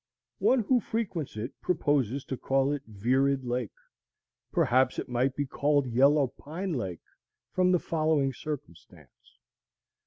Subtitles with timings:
[0.39, 3.75] One who frequents it proposes to call it Virid Lake.
[4.51, 7.03] Perhaps it might be called Yellow Pine Lake,
[7.51, 9.37] from the following circumstance.